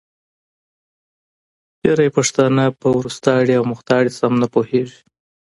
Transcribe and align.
ډېری 1.81 2.09
پښتانه 2.17 2.63
په 2.79 2.87
وروستاړې 2.97 3.53
او 3.59 3.63
مختاړې 3.71 4.11
سم 4.19 4.33
نه 4.41 4.47
پوهېږې 4.53 4.99